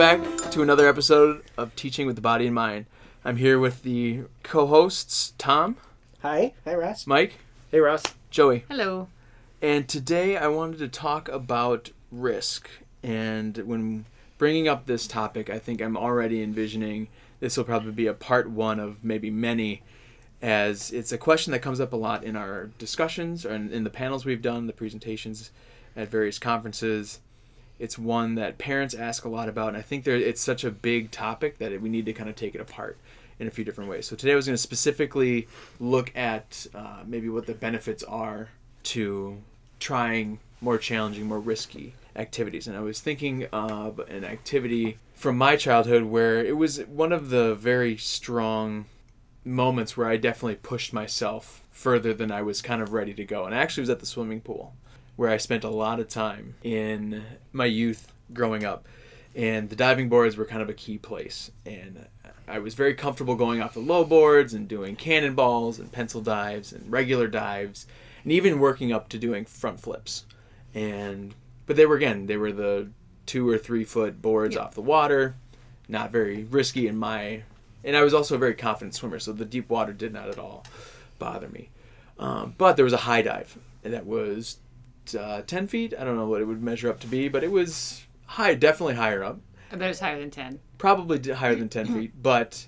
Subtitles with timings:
[0.00, 2.86] Welcome back to another episode of Teaching with the Body in Mind.
[3.22, 5.76] I'm here with the co-hosts Tom,
[6.22, 7.06] Hi, hi Ross.
[7.06, 7.34] Mike,
[7.70, 8.02] Hey, Ross.
[8.30, 9.08] Joey, Hello.
[9.60, 12.70] and today I wanted to talk about risk.
[13.02, 14.06] And when
[14.38, 17.08] bringing up this topic, I think I'm already envisioning
[17.40, 19.82] this will probably be a part one of maybe many,
[20.40, 23.84] as it's a question that comes up a lot in our discussions or in, in
[23.84, 25.50] the panels we've done, the presentations
[25.94, 27.20] at various conferences.
[27.80, 30.70] It's one that parents ask a lot about, and I think there it's such a
[30.70, 32.98] big topic that we need to kind of take it apart
[33.38, 34.06] in a few different ways.
[34.06, 35.48] So today I was going to specifically
[35.80, 38.50] look at uh, maybe what the benefits are
[38.82, 39.38] to
[39.80, 42.68] trying more challenging, more risky activities.
[42.68, 47.30] And I was thinking of an activity from my childhood where it was one of
[47.30, 48.84] the very strong
[49.42, 53.46] moments where I definitely pushed myself further than I was kind of ready to go.
[53.46, 54.74] And I actually was at the swimming pool
[55.20, 58.86] where I spent a lot of time in my youth growing up.
[59.36, 61.50] And the diving boards were kind of a key place.
[61.66, 62.06] And
[62.48, 66.72] I was very comfortable going off the low boards and doing cannonballs and pencil dives
[66.72, 67.86] and regular dives
[68.22, 70.24] and even working up to doing front flips.
[70.74, 71.34] And
[71.66, 72.88] but they were again, they were the
[73.26, 74.62] two or three foot boards Yeah.
[74.62, 75.34] off the water,
[75.86, 77.42] not very risky in my
[77.84, 80.38] and I was also a very confident swimmer, so the deep water did not at
[80.38, 80.64] all
[81.18, 81.68] bother me.
[82.18, 84.56] Um, but there was a high dive that was
[85.18, 85.94] uh, 10 feet.
[85.98, 88.94] I don't know what it would measure up to be, but it was high, definitely
[88.94, 89.38] higher up.
[89.72, 90.58] I bet it was higher than 10.
[90.78, 92.66] Probably higher than 10 feet, but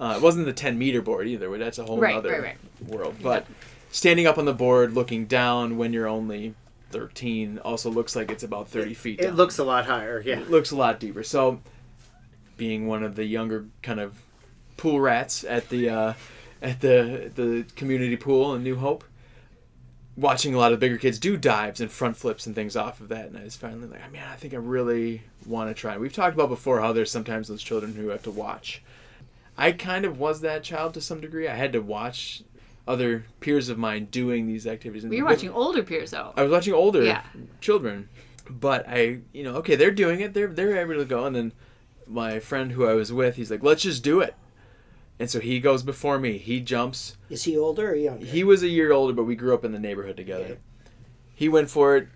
[0.00, 1.56] uh, it wasn't the 10 meter board either.
[1.58, 2.56] That's a whole Right, other right, right.
[2.88, 3.16] world.
[3.22, 3.46] But
[3.90, 6.54] standing up on the board, looking down when you're only
[6.90, 10.22] 13 also looks like it's about 30 feet It looks a lot higher.
[10.24, 10.38] Yeah.
[10.40, 11.22] It looks a lot deeper.
[11.24, 11.60] So,
[12.56, 14.22] being one of the younger kind of
[14.76, 16.12] pool rats at the uh,
[16.62, 19.02] at the the community pool in New Hope,
[20.16, 23.08] watching a lot of bigger kids do dives and front flips and things off of
[23.08, 25.96] that, and I was finally like, man, I think I really want to try.
[25.98, 28.82] We've talked about before how there's sometimes those children who have to watch.
[29.58, 31.48] I kind of was that child to some degree.
[31.48, 32.42] I had to watch
[32.86, 35.04] other peers of mine doing these activities.
[35.04, 36.32] You're watching older peers, though.
[36.36, 37.22] I was watching older Yeah.
[37.60, 38.08] children,
[38.50, 40.34] but I, you know, okay, they're doing it.
[40.34, 41.52] They're they're able to go, and then
[42.06, 44.34] my friend who I was with, he's like, let's just do it.
[45.18, 46.38] And so he goes before me.
[46.38, 47.16] He jumps.
[47.30, 48.24] Is he older or younger?
[48.26, 50.46] He was a year older, but we grew up in the neighborhood together.
[50.48, 50.90] Yeah.
[51.34, 52.08] He went for it,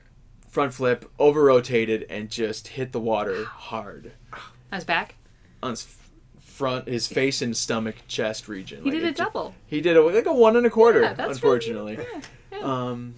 [0.49, 4.41] front flip, over rotated, and just hit the water hard On
[4.73, 5.15] his back.
[5.63, 5.97] on his
[6.41, 8.83] front, his face and stomach, chest region.
[8.83, 9.55] He Like, did a it ju- double.
[9.67, 11.97] He did a, like a one and a quarter, Yeah, that's unfortunately.
[11.97, 12.09] really-
[12.53, 12.65] yeah, yeah.
[12.91, 13.15] Um,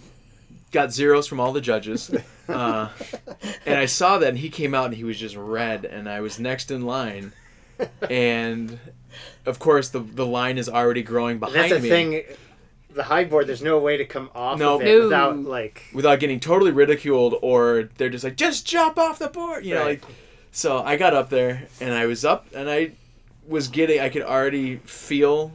[0.72, 2.10] got zeros from all the judges.
[2.50, 2.88] Uh,
[3.64, 6.20] and I saw that, and he came out and he was just red, and I
[6.20, 7.32] was next in line.
[8.10, 8.76] And
[9.46, 12.22] of course, the the line is already growing behind that's the me thing.
[12.92, 14.74] The high board, there's no way to come off No.
[14.74, 15.02] of it No.
[15.04, 15.84] without like.
[15.94, 19.82] without getting totally ridiculed, or they're just like, just jump off the board, you know.
[19.84, 20.02] Right.
[20.02, 20.12] Like,
[20.50, 22.92] so I got up there, and I was up, and I
[23.46, 25.52] was getting, I could already feel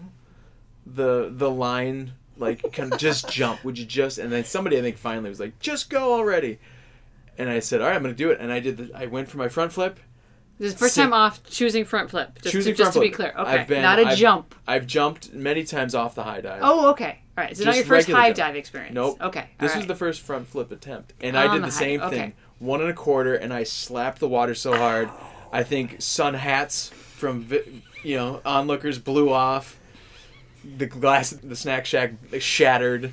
[0.86, 4.82] the the line like kind of just jump would you just and then somebody i
[4.82, 6.60] think finally was like just go already
[7.40, 9.28] and i said all right i'm gonna do it and i did the, i went
[9.28, 10.00] for my front flip
[10.58, 12.40] This is the first time off choosing front flip.
[12.42, 13.34] Just, Choosing to, just to be clear.
[13.38, 13.52] Okay.
[13.52, 14.56] I've been- Not a I've- jump.
[14.68, 17.20] i've jumped many times off the high dive Oh, okay.
[17.38, 17.56] All right.
[17.58, 18.38] So not your first high jump.
[18.38, 18.94] dive experience.
[18.96, 19.18] Nope.
[19.22, 19.50] Okay.
[19.60, 22.02] this all was the first front flip attempt and On i did the the same
[22.02, 22.18] okay.
[22.18, 25.10] thing one and a quarter and i slapped the water so hard
[25.52, 27.48] i think sun hats from
[28.04, 29.78] you know onlookers blew off
[30.78, 33.12] the glass the snack shack shattered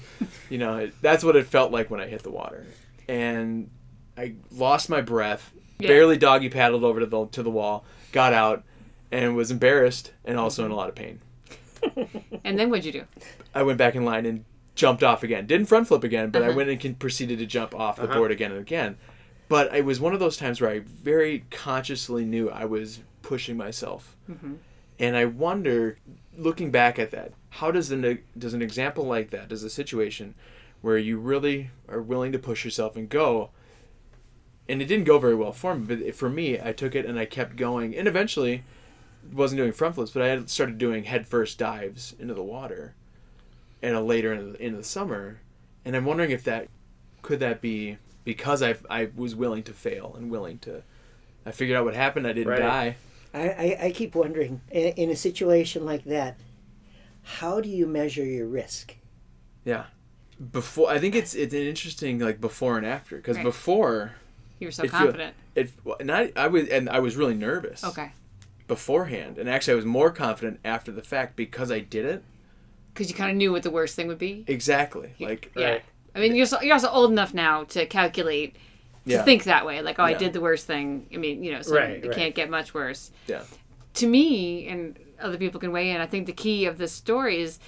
[0.49, 2.65] you know that's what it felt like when i hit the water
[3.09, 3.69] and
[4.17, 5.53] i lost my breath
[5.83, 5.89] Yeah.
[5.89, 8.63] barely doggy paddled over to the to the wall got out
[9.11, 11.21] and was embarrassed and also in a lot of pain
[12.45, 13.05] And then what'd you do?
[13.55, 14.45] I went back in line and
[14.75, 15.47] jumped off again.
[15.47, 16.57] Didn't front flip again, but I Uh-huh.
[16.57, 18.15] went and con- proceeded to jump off the Uh-huh.
[18.15, 18.97] board again and again.
[19.49, 23.57] But it was one of those times where I very consciously knew I was pushing
[23.57, 24.57] myself, Mhm.
[24.99, 25.99] and I wonder,
[26.39, 30.35] looking back at that, how does an does an example like that, does a situation
[30.81, 33.51] where you really are willing to push yourself and go,
[34.69, 37.19] and it didn't go very well for me, but for me, I took it and
[37.19, 38.63] I kept going, and eventually
[39.33, 42.95] wasn't doing front flips, but I had started doing head first dives into the water,
[43.83, 45.41] and a later in the, in the summer,
[45.85, 46.69] and I'm wondering if that
[47.23, 50.83] could that be because I I was willing to fail and willing to,
[51.45, 52.27] I figured out what happened.
[52.27, 52.61] I didn't Right.
[52.61, 52.97] die.
[53.35, 56.39] I, I, I keep wondering, in, in a situation like that,
[57.23, 58.97] how do you measure your risk?
[59.65, 59.85] Yeah
[60.51, 63.45] before I think it's it's an interesting like before and after because Right.
[63.45, 64.13] before
[64.59, 65.35] You were so It feel- confident.
[65.55, 65.71] it
[66.01, 67.83] and I I was and I was really nervous.
[67.85, 68.13] okay.
[68.69, 72.23] beforehand, and actually I was more confident after the fact because I did it.
[72.95, 74.45] Because you kind of knew what the worst thing would be.
[74.47, 75.15] Exactly.
[75.21, 75.67] Like Yeah.
[75.71, 75.83] Right.
[76.15, 78.57] I mean, you're, so, you're also old enough now to calculate
[79.05, 79.23] Yeah.
[79.25, 79.81] think that way.
[79.83, 81.07] Like, oh, I did the worst thing.
[81.13, 82.15] I mean, you know, so Right, it right.
[82.17, 83.11] can't get much worse.
[83.27, 83.43] Yeah.
[83.95, 86.01] To me, and other people can weigh in.
[86.01, 87.59] I think the key of this story is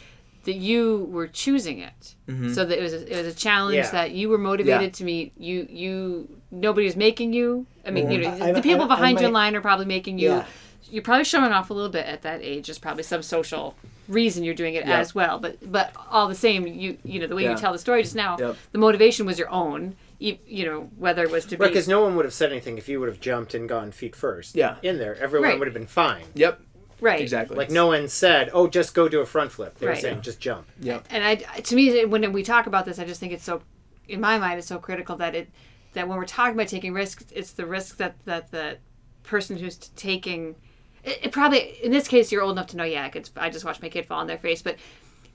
[0.45, 2.15] that you were choosing it.
[2.29, 2.53] Mm-hmm.
[2.53, 3.91] So that it was a, it was a challenge Yeah.
[3.91, 4.89] that you were motivated Yeah.
[4.91, 5.33] to meet.
[5.37, 7.67] You you nobody was making you.
[7.87, 8.39] I mean, you mm-hmm.
[8.39, 10.31] know, I- the I- people I- behind you in line are probably making you.
[10.31, 10.45] Yeah.
[10.91, 12.67] You're probably showing off a little bit at that age.
[12.67, 13.75] There's probably some social
[14.07, 14.99] reason you're doing it Yeah.
[14.99, 15.39] as well.
[15.39, 18.15] But but all the same, you you know the way you tell the story just
[18.15, 18.57] now, Yep.
[18.73, 19.97] the motivation was your own.
[20.21, 22.51] You, you know whether it was to Right, be because no one would have said
[22.53, 24.55] anything if you would have jumped and gone feet first.
[24.55, 24.77] Yeah.
[24.83, 25.59] In there, everyone Right.
[25.59, 26.25] would have been fine.
[26.35, 26.61] Yep.
[27.05, 27.57] Right Exactly.
[27.57, 30.03] Like no one said, "Oh, just go do a front flip." They were Right.
[30.03, 31.01] saying, "Just jump." Yeah.
[31.11, 33.63] and I to me when we talk about this, I just think it's so
[34.09, 35.49] in my mind it's so critical that it
[35.93, 38.79] that when we're talking about taking risks, it's the risk that that the
[39.23, 40.57] person who's taking
[41.05, 43.49] it, it probably in this case you're old enough to know yeah I, could, I
[43.51, 44.77] just watched my kid fall on their face but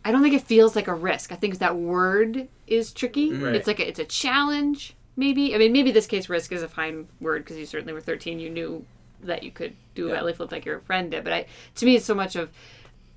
[0.06, 3.56] I don't think it feels like a risk I think that word is tricky Right.
[3.56, 6.68] it's like a, it's a challenge maybe I mean maybe this case risk is a
[6.68, 8.86] fine word because you certainly were 13 you knew
[9.24, 10.16] that you could do a Yeah.
[10.18, 11.46] belly flip like your friend did but I
[11.76, 12.52] to me it's so much of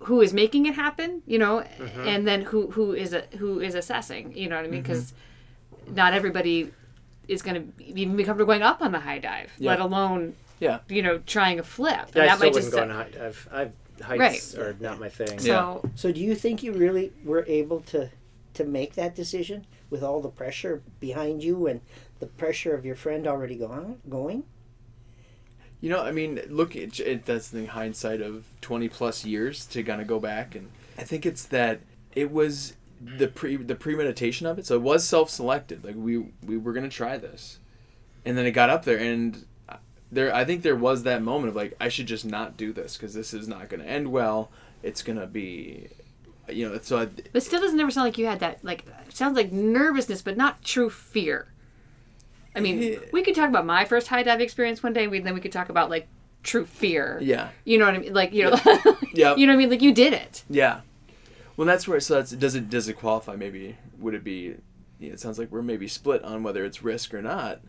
[0.01, 2.09] who is making it happen you know mm-hmm.
[2.09, 4.93] and then who who is a, who is assessing you know what I mean mm-hmm.
[4.93, 5.13] because
[5.89, 6.73] not everybody
[7.29, 9.71] is going to even be comfortable going up on the high dive Yeah.
[9.71, 10.81] let alone Yeah.
[10.89, 12.95] you know trying a flip Yeah, I that still might wouldn't just go on a
[12.95, 13.49] high dive.
[13.53, 13.71] I,
[14.03, 14.65] heights Right.
[14.67, 15.39] are not my thing.
[15.39, 18.11] so So do you think you really were able to
[18.55, 21.81] to make that decision with all the pressure behind you and
[22.19, 24.43] the pressure of your friend already gone going?
[25.83, 29.83] You know, I mean, look, it, it, that's the hindsight of 20 plus years to
[29.83, 30.55] kind of go back.
[30.55, 31.81] And I think it's that
[32.15, 32.75] it was
[33.05, 34.67] the pre the premeditation of it.
[34.67, 35.85] So it was self selected.
[35.85, 37.59] Like, we, we were going to try this.
[38.25, 38.97] And then it got up there.
[38.97, 39.45] And
[40.13, 42.97] there, I think there was that moment of like, I should just not do this
[42.97, 44.53] because this is not going to end well.
[44.85, 45.89] It's going to be,
[46.49, 49.37] you know, so I, but still doesn't ever sound like you had that like sounds
[49.37, 51.52] like nervousness but not true fear
[52.55, 55.35] I mean we could talk about my first high dive experience one day we then
[55.35, 56.07] we could talk about like
[56.43, 57.51] true fear yeah.
[57.65, 58.61] you know what I mean like you know
[59.15, 59.39] Yep.
[59.39, 60.81] you know what I mean like you did it Yeah.
[61.57, 62.01] Well, that's where.
[62.01, 63.37] So that's does it does it qualify?
[63.37, 64.55] Maybe would it be?
[64.99, 67.61] Yeah, it sounds like we're maybe split on whether it's risk or not.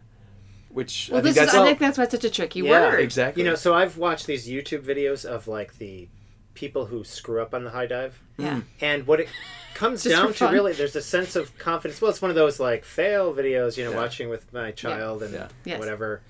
[0.69, 2.62] Which well I think this is that's I think that's why it's such a tricky
[2.62, 3.44] Yeah, word exactly.
[3.44, 6.07] You know, so I've watched these YouTube videos of like the
[6.54, 9.28] people who screw up on the high dive, yeah and what it
[9.74, 12.00] comes down to really, there's a sense of confidence.
[12.00, 13.98] Well, it's one of those like fail videos, you know, Yeah.
[13.98, 15.48] watching with my child and Yeah.
[15.66, 15.80] Yes.
[15.80, 16.22] whatever.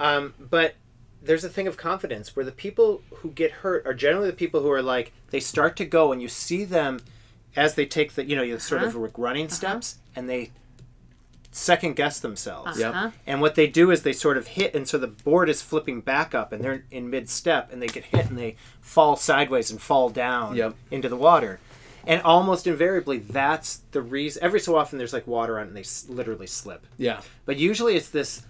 [0.00, 0.74] Um, but
[1.22, 4.60] there's a thing of confidence where the people who get hurt are generally the people
[4.60, 6.98] who are like they start to go and you see them
[7.56, 10.50] as they take the you know you sort of like running steps and they
[11.56, 12.78] second guess themselves.
[12.80, 12.92] Yep.
[12.92, 15.62] huh And what they do is they sort of hit, and so the board is
[15.62, 19.16] flipping back up, and they're in mid step, and they get hit, and they fall
[19.16, 20.74] sideways and fall down Yep.
[20.90, 21.60] into the water.
[22.06, 24.42] And almost invariably, that's the reason.
[24.42, 26.86] Every so often, there's like water on, and they s- literally slip.
[26.98, 27.20] yeah.
[27.46, 28.42] But usually, it's this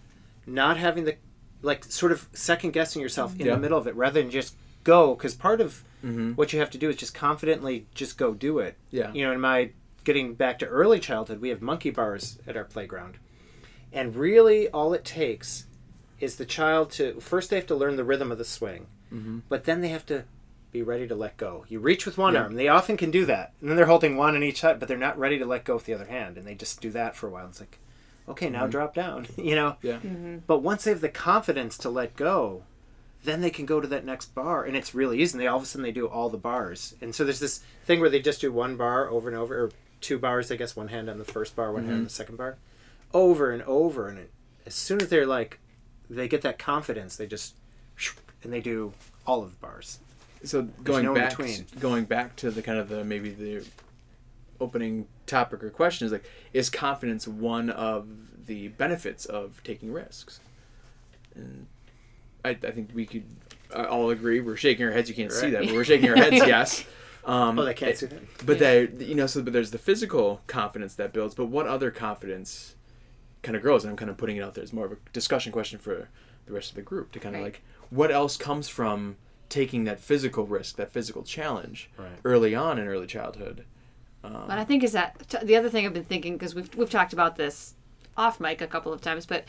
[0.46, 1.16] not having the,
[1.62, 3.54] like, sort of second guessing yourself in Yeah.
[3.54, 5.14] the middle of it rather than just go.
[5.14, 6.32] Because part of Mm-hmm.
[6.32, 8.76] what you have to do is just confidently just go do it.
[8.90, 9.10] Yeah.
[9.14, 9.70] You know, in my
[10.04, 13.16] getting back to early childhood, we have monkey bars at our playground.
[13.92, 15.66] And really, all it takes
[16.20, 19.40] is the child to first they have to learn the rhythm of the swing, Mm-hmm.
[19.48, 20.24] but then they have to
[20.72, 21.64] be ready to let go.
[21.68, 22.42] You reach with one Yeah.
[22.42, 24.88] arm; they often can do that, and then they're holding one in each hand, but
[24.88, 27.14] they're not ready to let go with the other hand, and they just do that
[27.14, 27.46] for a while.
[27.46, 27.78] It's like,
[28.28, 29.76] okay, now drop down, you know.
[29.82, 29.98] Yeah.
[30.46, 32.64] But once they have the confidence to let go,
[33.22, 35.34] then they can go to that next bar, and it's really easy.
[35.34, 37.60] And they all of a sudden they do all the bars, and so there's this
[37.84, 39.70] thing where they just do one bar over and over, or
[40.04, 42.36] two bars, I guess, one hand on the first bar, one hand on the second
[42.36, 42.56] bar,
[43.12, 44.08] over and over.
[44.08, 44.30] And it,
[44.66, 45.58] as soon as they're like,
[46.10, 47.54] they get that confidence, they just,
[48.42, 48.92] and they do
[49.26, 49.98] all of the bars.
[50.44, 51.64] So going no back, between.
[51.80, 53.64] going back to the kind of the maybe the
[54.60, 58.06] opening topic or question is like, is confidence one of
[58.46, 60.40] the benefits of taking risks?
[61.34, 61.66] And
[62.44, 63.24] I, I think we could
[63.74, 64.40] uh, all agree.
[64.40, 65.08] We're shaking our heads.
[65.08, 65.52] You can't see Right.
[65.52, 66.36] that, but we're shaking our heads.
[66.46, 66.84] Yes.
[67.24, 68.20] Um, Oh, they can't see that.
[68.46, 71.34] But there, you know, so but there's the physical confidence that builds.
[71.34, 72.74] But what other confidence
[73.42, 73.84] kind of grows?
[73.84, 76.08] And I'm kind of putting it out there as more of a discussion question for
[76.46, 77.52] the rest of the group to kind of Right.
[77.54, 79.16] like what else comes from
[79.48, 82.08] taking that physical risk, that physical challenge Right.
[82.24, 83.64] early on in early childhood.
[84.22, 86.88] What I think is that t- the other thing I've been thinking because we've we've
[86.90, 87.74] talked about this
[88.16, 89.44] off mic a couple of times, but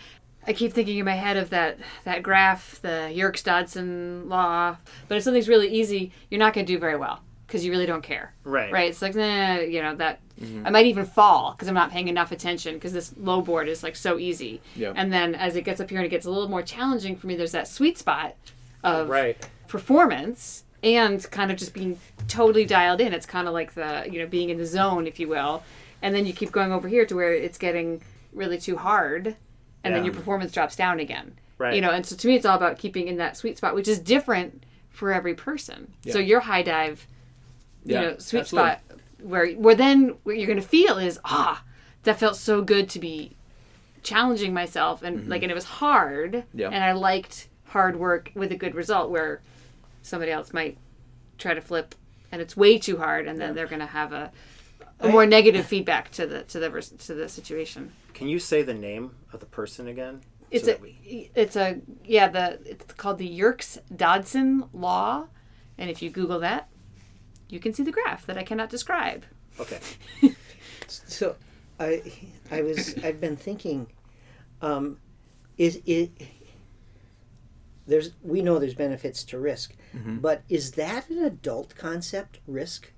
[0.46, 4.76] I keep thinking in my head of that that graph, the Yerkes Dodson law.
[5.08, 7.22] But if something's really easy, you're not going to do very well
[7.56, 8.34] because you really don't care.
[8.44, 8.70] Right.
[8.70, 8.90] Right.
[8.90, 10.68] It's like nah, you know that mm-hmm.
[10.68, 13.82] I might even fall because I'm not paying enough attention because this low board is
[13.82, 14.60] like so easy.
[14.76, 14.92] Yeah.
[14.94, 17.28] And then as it gets up here and it gets a little more challenging for
[17.28, 18.36] me, there's that sweet spot
[18.84, 19.38] of Right.
[19.70, 21.98] performance and kind of just being
[22.28, 23.14] totally dialed in.
[23.14, 25.64] It's kind of like the, you know, being in the zone, if you will.
[26.02, 28.02] And then you keep going over here to where it's getting
[28.34, 29.38] really too hard.
[29.86, 31.38] and then your performance drops down again.
[31.60, 31.76] Right.
[31.76, 33.88] You know, and so to me, it's all about keeping in that sweet spot, which
[33.88, 35.94] is different for every person.
[36.10, 37.06] So your high dive,
[37.94, 38.72] Yeah, know, sweet absolutely.
[38.72, 38.82] spot,
[39.22, 41.64] where where then what you're going to feel is ah,
[42.04, 43.36] that felt so good to be
[44.04, 46.60] challenging myself and like and it was hard Mm-hmm.
[46.60, 46.70] Yeah.
[46.70, 49.42] and I liked hard work with a good result where
[50.04, 50.78] somebody else might
[51.40, 51.96] try to flip
[52.32, 54.32] and it's way too hard and then they're going to have a,
[55.00, 57.92] a more negative feedback to the to the to the situation.
[58.14, 60.22] Can you say the name of the person again?
[60.52, 65.28] It's So a we- it's a yeah the it's called the Yerkes Dodson law,
[65.80, 66.70] and if you Google that,
[67.50, 69.26] you can see the graph that I cannot describe.
[69.60, 69.80] okay.
[70.88, 71.36] So,
[71.80, 72.02] I
[72.52, 73.88] I was I've been thinking,
[74.62, 75.00] um,
[75.58, 76.12] is it
[77.88, 79.76] there's we know there's benefits to risk,
[80.22, 82.40] but is that an adult concept?
[82.48, 82.92] Risk?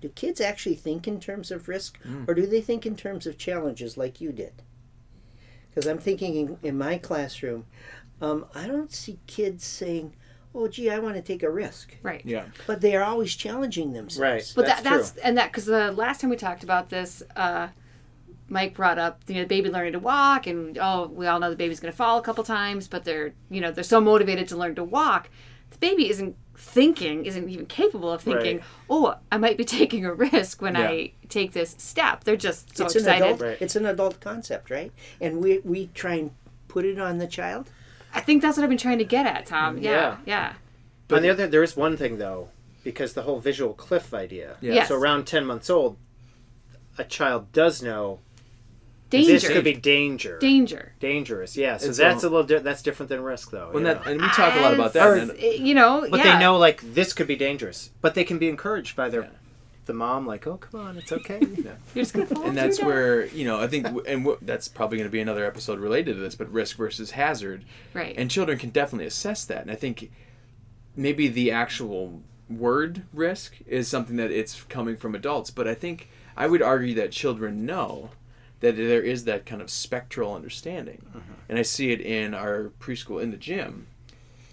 [0.00, 3.38] Do kids actually think in terms of risk, or do they think in terms of
[3.38, 4.62] challenges like you did?
[5.68, 7.66] Because I'm thinking in, in my classroom,
[8.20, 10.14] um, I don't see kids saying,
[10.54, 12.22] "Oh, gee, I want to take a risk," Right.
[12.24, 12.44] Yeah.
[12.66, 14.18] but they are always challenging themselves.
[14.18, 14.52] Right.
[14.54, 15.20] But that's that, that's true.
[15.24, 17.68] and that because the last time we talked about this, uh,
[18.48, 21.50] Mike brought up you know the baby learning to walk, and oh, we all know
[21.50, 24.48] the baby's going to fall a couple times, but they're you know they're so motivated
[24.48, 25.28] to learn to walk.
[25.70, 28.58] The baby isn't thinking, isn't even capable of thinking.
[28.58, 28.64] Right.
[28.90, 30.88] Oh, I might be taking a risk when Yeah.
[30.88, 32.24] I take this step.
[32.24, 33.24] They're just so it's an excited.
[33.24, 33.40] adult.
[33.40, 33.56] Right.
[33.60, 34.92] It's an adult concept, right?
[35.20, 36.30] And we we try and
[36.68, 37.70] put it on the child.
[38.14, 39.78] I think that's what I've been trying to get at, Tom.
[39.78, 39.82] Mm.
[39.84, 40.52] Yeah, yeah.
[41.10, 42.48] On the other, there is one thing though,
[42.84, 44.56] because the whole visual cliff idea.
[44.60, 44.74] Yeah.
[44.74, 44.88] Yes.
[44.88, 45.96] So around ten months old,
[46.98, 48.20] a child does know
[49.10, 49.32] Danger.
[49.32, 50.38] this could be danger.
[50.38, 50.94] danger.
[51.00, 51.54] dangerous.
[51.56, 51.76] Yeah.
[51.76, 52.44] So It's that's a- a little.
[52.46, 53.68] Di- that's different than risk, though.
[53.72, 53.94] When yeah.
[53.94, 55.06] that and we talk a lot about that.
[55.06, 56.34] Or, and- you know, But yeah.
[56.34, 57.90] they know like this could be dangerous.
[58.00, 59.28] But they can be encouraged by their Yeah.
[59.86, 61.40] The mom, like, oh come on, it's okay.
[61.40, 62.86] You're just gonna fall and that's that.
[62.86, 66.14] where you know I think, and w- that's probably going to be another episode related
[66.14, 68.14] to this, but risk versus hazard, right.
[68.16, 69.62] and children can definitely assess that.
[69.62, 70.10] And I think
[70.96, 76.08] maybe the actual word risk is something that it's coming from adults, but I think
[76.36, 78.10] I would argue that children know
[78.60, 81.32] that there is that kind of spectral understanding, mm-hmm.
[81.48, 83.88] and I see it in our preschool in the gym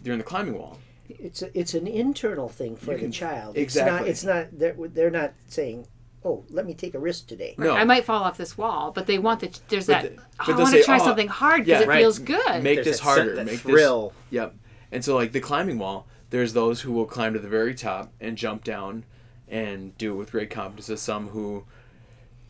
[0.03, 0.79] during the climbing wall.
[1.10, 3.58] It's a, it's an internal thing for You the can- child.
[3.58, 4.10] exactly.
[4.10, 4.44] It's not.
[4.46, 4.60] It's not.
[4.60, 5.88] They're, they're not saying,
[6.24, 7.72] "Oh, let me take a risk today." No.
[7.74, 10.16] I might fall off this wall, but they want the there's But that.
[10.16, 12.00] the- "Oh, but I want to try "Oh, something hard because yeah, it right.
[12.00, 12.63] feels good.
[12.63, 13.36] Make There's this harder.
[13.36, 14.10] that make thrill.
[14.10, 14.16] this.
[14.42, 14.56] Yep.
[14.92, 18.12] And so like the climbing wall, there's those who will climb to the very top
[18.22, 19.04] and jump down
[19.48, 20.88] and do it with great confidence.
[20.88, 21.66] There's some who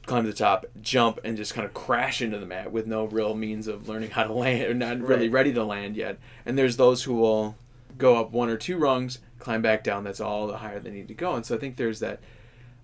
[0.06, 3.06] climb to the top, jump, and just kind of crash into the mat with no
[3.06, 6.18] real means of learning how to land or not really ready to land yet.
[6.46, 7.56] And there's those who will
[8.00, 10.04] go up one or two rungs, climb back down.
[10.04, 11.36] That's all the higher they need to go.
[11.36, 12.20] And so I think there's that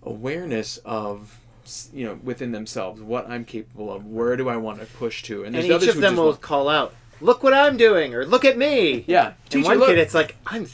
[0.03, 1.39] awareness of
[1.91, 4.05] you know within themselves what I'm capable of.
[4.05, 5.43] Where do I want to push to?
[5.43, 8.45] And and each of them will want- call out, "Look what I'm doing," or "Look
[8.45, 9.33] at me." yeah.
[9.51, 9.89] And one look.
[9.89, 10.67] kid, it's like, "I'm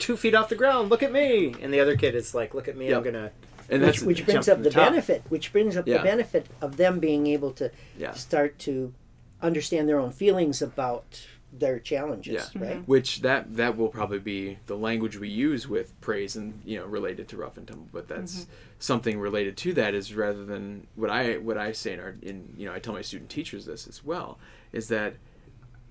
[0.00, 0.90] two feet off the ground.
[0.90, 2.88] Look at me," and the other kid is like, "Look at me.
[2.88, 2.96] Yep.
[2.98, 3.30] I'm gonna."
[3.70, 4.90] and Which, that's which brings up the, the top.
[4.90, 5.22] benefit.
[5.30, 5.98] Which brings up Yeah.
[5.98, 8.12] the benefit of them being able to Yeah.
[8.12, 8.92] start to
[9.40, 11.26] understand their own feelings about
[11.58, 12.50] their challenges.
[12.54, 12.62] Yeah.
[12.62, 12.88] Right.
[12.88, 16.86] which that that will probably be the language we use with praise and you know
[16.86, 18.46] related to rough and tumble but that's
[18.78, 22.52] something related to that is rather than what i what i say in our in
[22.56, 24.38] you know i tell my student teachers this as well
[24.72, 25.14] is that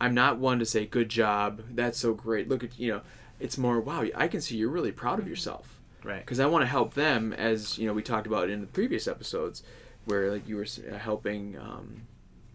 [0.01, 3.01] i'm not one to say good job that's so great look at you know
[3.39, 6.19] it's more wow i can see you're really proud of yourself Right.
[6.19, 9.07] because i want to help them as you know we talked about in the previous
[9.07, 9.63] episodes
[10.05, 12.01] where like you were uh, helping um,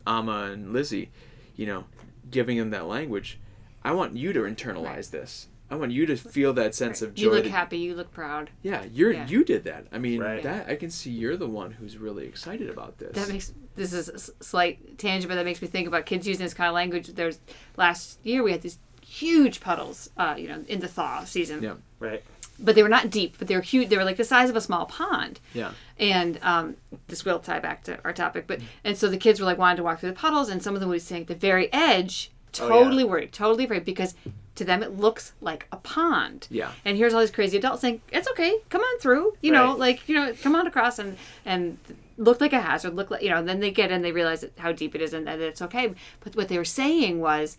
[0.07, 1.11] Amma and Lizzie,
[1.57, 1.85] you know,
[2.31, 3.39] giving them that language.
[3.85, 5.05] I want you to internalize Right.
[5.11, 5.49] this.
[5.71, 7.25] I want you to feel that sense of joy.
[7.25, 7.79] you look that- happy.
[7.79, 8.51] You look proud.
[8.63, 9.27] Yeah, you're Yeah.
[9.29, 9.87] you did that.
[9.93, 10.43] I mean, Right.
[10.43, 13.15] that I can see you're the one who's really excited about this.
[13.15, 16.27] That makes this is a s- slight tangent, but that makes me think about kids
[16.27, 17.09] using this kind of language.
[17.09, 17.39] There's
[17.77, 21.63] last year we had these huge puddles, uh, you know, in the thaw season.
[21.63, 21.75] Yeah.
[22.01, 22.23] Right.
[22.61, 23.89] But they were not deep, but they were huge.
[23.89, 25.39] They were like the size of a small pond.
[25.55, 25.73] yeah.
[25.99, 29.47] and um, this will tie back to our topic but and so the kids were
[29.47, 31.29] like wanting to walk through the puddles and some of them would be saying at
[31.29, 34.15] the very edge Oh, totally worried totally afraid because
[34.57, 36.73] to them it looks like a pond Yeah.
[36.85, 40.09] and here's all these crazy adults saying it's okay come on through you know like
[40.09, 41.79] you know come on across and and
[42.17, 44.45] look like a hazard look like you know and then they get in they realize
[44.59, 47.57] how deep it is and that it's okay but what they were saying was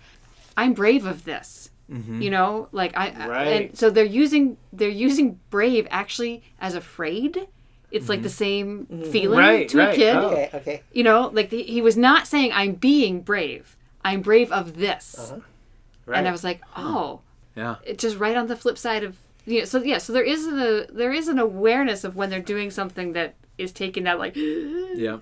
[0.57, 2.21] i'm brave of this Mm-hmm.
[2.21, 3.47] you know like i I- Right.
[3.47, 7.47] and so they're using they're using brave actually as afraid
[7.91, 8.35] it's like the mm-hmm.
[8.35, 9.11] same mm-hmm.
[9.11, 10.27] feeling Right, to a kid Oh.
[10.27, 10.49] Okay.
[10.53, 10.83] Okay.
[10.91, 15.15] you know like the, he was not saying i'm being brave i'm brave of this
[15.17, 15.39] Uh-huh.
[16.05, 16.17] Right.
[16.19, 16.85] and i was like hmm.
[16.85, 17.21] oh
[17.55, 17.77] Yeah.
[17.83, 20.45] it's just right on the flip side of you know, so yeah so there is
[20.45, 24.33] a there is an awareness of when they're doing something that is taking that like
[24.35, 25.19] Yeah.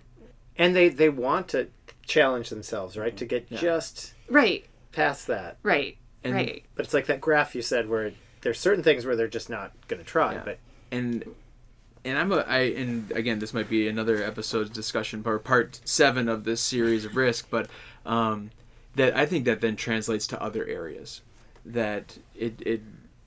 [0.57, 1.69] and they they want to
[2.05, 3.15] challenge themselves, right?
[3.17, 3.59] To get Yeah.
[3.59, 4.65] just Right.
[4.91, 5.57] past that.
[5.61, 5.97] Right.
[6.27, 6.63] And- right.
[6.75, 9.71] But it's like that graph you said where there's certain things where they're just not
[9.87, 10.41] going to try, Yeah.
[10.45, 10.59] but
[10.91, 11.23] and
[12.05, 16.29] and I'm a I and again this might be another episode's discussion or part seven
[16.29, 17.67] of this series of risk, but
[18.05, 18.51] um,
[18.95, 21.21] that I think that then translates to other areas
[21.65, 22.81] that it it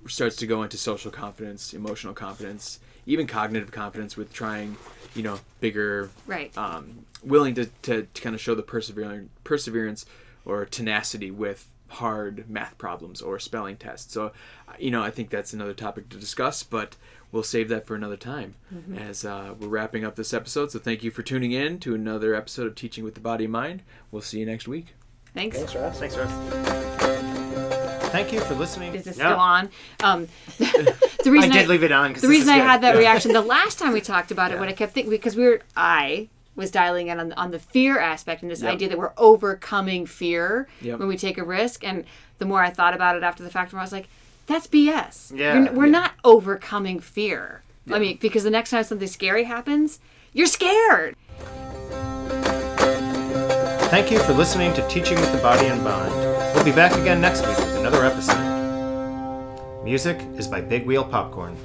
[0.06, 4.76] starts to go into social confidence, emotional confidence, even cognitive confidence with trying,
[5.14, 6.56] you know, bigger Right.
[6.56, 10.06] um, willing to, to, to kind of show the perseverance, perseverance
[10.46, 14.12] or tenacity with hard math problems or spelling tests.
[14.12, 14.32] So,
[14.78, 16.96] you know, I think that's another topic to discuss, but
[17.32, 18.54] we'll save that for another time
[18.96, 20.70] as uh, we're wrapping up this episode.
[20.70, 23.50] So, thank you for tuning in to another episode of Teaching with the Body in
[23.50, 23.82] Mind.
[24.10, 24.94] We'll see you next week.
[25.34, 25.56] Thanks.
[25.56, 25.98] Thanks, Ross.
[25.98, 26.30] thanks, Russ.
[28.10, 28.94] Thank you for listening.
[28.94, 29.28] Is this Yeah.
[29.28, 29.70] still on?
[30.02, 30.26] Um,
[30.58, 30.96] the
[31.30, 33.78] reason I did leave it on because the reason I had that reaction the last
[33.78, 36.28] time we talked about it, what I kept thinking because we were I
[36.60, 38.72] was dialing in on, on the fear aspect and this Yep.
[38.74, 41.00] idea that we're overcoming fear Yep.
[41.00, 41.82] when we take a risk.
[41.84, 42.04] And
[42.38, 44.06] the more I thought about it after the fact, I was like,
[44.46, 45.32] that's BS.
[45.34, 45.90] Yeah, You're- we're yeah.
[45.92, 47.62] not overcoming fear.
[47.92, 49.98] I mean, because the next time something scary happens,
[50.32, 51.16] you're scared.
[53.90, 56.14] Thank you for listening to Teaching with the Body in Mind.
[56.54, 59.82] We'll be back again next week with another episode.
[59.82, 61.56] Music is by Big Wheel Popcorn.